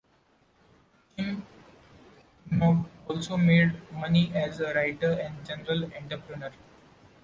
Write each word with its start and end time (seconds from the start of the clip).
Jin 1.15 1.45
Nong 2.49 2.89
also 3.07 3.37
made 3.37 3.75
money 3.91 4.31
as 4.33 4.59
a 4.59 4.73
writer 4.73 5.11
and 5.13 5.45
general 5.45 5.93
entrepreneur. 5.95 6.49